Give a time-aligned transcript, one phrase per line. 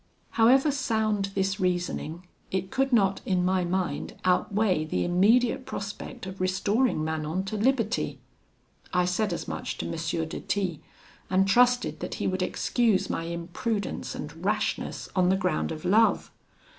[0.31, 6.41] "However sound this reasoning, it could not, in my mind, outweigh the immediate prospect of
[6.41, 8.17] restoring Manon to liberty.
[8.91, 9.91] I said as much to M.
[10.27, 10.81] de T,
[11.29, 16.31] and trusted that he would excuse my imprudence and rashness, on the ground of love.